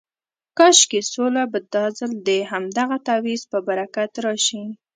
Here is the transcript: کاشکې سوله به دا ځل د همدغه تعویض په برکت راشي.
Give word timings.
کاشکې 0.57 1.01
سوله 1.11 1.43
به 1.51 1.59
دا 1.73 1.85
ځل 1.97 2.11
د 2.27 2.29
همدغه 2.51 2.97
تعویض 3.07 3.41
په 3.51 3.57
برکت 3.67 4.11
راشي. 4.25 4.63